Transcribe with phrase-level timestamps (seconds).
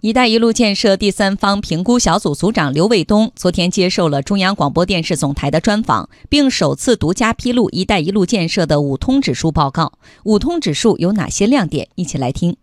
[0.02, 9.92] “一带一路”建设第三方评估小组组长刘卫东昨天接受了中央广播电视总台的专访，并首次独家披露“一带一路”建设的五通指数报告。
[10.24, 11.86] 五通指数有哪些亮点？
[11.96, 12.56] 一起来听。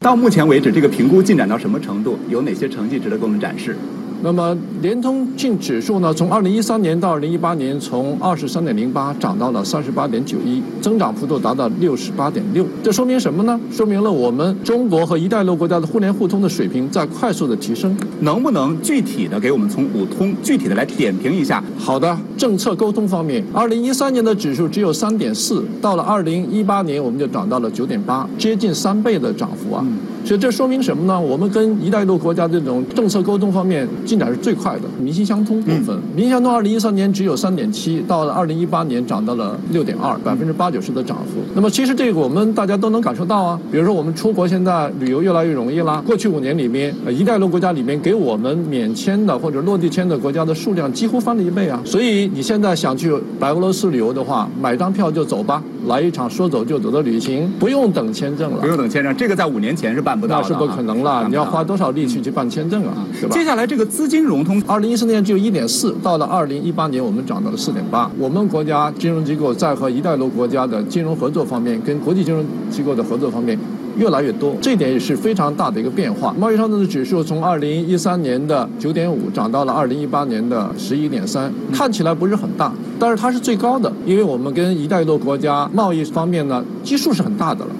[0.00, 2.18] 到目前为止，这个评估进展到什么程度？
[2.28, 3.78] 有哪些成绩值得给我们展示？
[4.24, 6.12] 那么联通净指数呢？
[6.14, 12.64] 从二零一三年到二零一八年，从二十三点零八涨到了三十八点九一，增长幅度达到六十八点六。
[12.82, 13.60] 这说明什么呢？
[13.70, 17.94] 说明了我们中国和一带一路国家的互联互通的水平在快速的提升。
[18.20, 21.62] 能不能具体的给我们从五通具体的来点评一下？
[21.76, 29.86] 好的，政策沟通方面，二零一三年的指数只有三点四，到了二零一八年我们就涨到了九点八，接近三倍的涨幅啊！
[30.24, 31.20] 所以这说明什么呢？
[31.20, 33.86] 我们跟一带一路国家这种政策沟通方面。
[34.14, 41.40] 进展是最快的，民心相通部分，民心相通，二零一三年只有三点七，到了二零一八年涨到了六点二，百分之八九十的涨幅。
[41.52, 46.00] 那么其实这个我们大家都能感受到啊，比如说我们出国现在旅游越来越容易啦。
[46.06, 51.80] 过去五年里面，一带一路国家里面给我们免签的或者落地签的国家的数量几乎翻了一倍啊。
[51.84, 58.58] 所以你现在想去白俄罗斯旅游的话，买张票就走吧，来一场说走就走的旅行，不用等签证了。
[58.58, 61.26] 不用等签证，这个在五年前是办不到的，那是不可能了。
[61.26, 63.04] 你要花多少力气去办签证啊？
[63.12, 63.34] 是吧？
[63.34, 64.03] 接下来这个资。
[64.04, 68.10] 资金融通，二零一四年只有一点四，到了二零一八年我们涨到了四点八。
[68.18, 73.58] 我们国家金融机构在和一带一路国家的金融合作方面，跟国际金融机构的合作方面
[73.96, 76.34] 越来越多，这点也是非常大的一个变化。
[76.38, 87.70] 贸易上的指数从二零一三年的九点五涨到了二零一八年的十一点三，看起来不是很大，但是它是最高的，因为我们跟一带一路国家贸易方面呢基数是很大的了。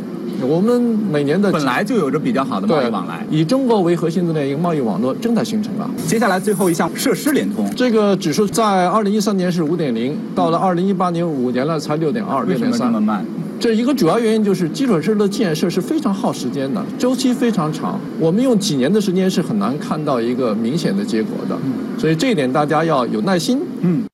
[0.43, 5.91] 我们每年的本来就有着比较好的贸易往来，以中国为核心的那一个贸易网络正在形成了。
[6.07, 12.89] 接下来最后一项设施联通，这个指数在二零一三年是五点零，到了二零一八年五年了才六点二，六点三。
[12.89, 13.25] 这么慢？
[13.61, 21.57] 这一个主要原因就是基础设施的建设是非常耗时间的，周期非常长，我们用几年的时间是很难看到一个明显的结果的。
[21.97, 23.61] 所以这一点大家要有耐心。
[23.81, 24.05] 嗯。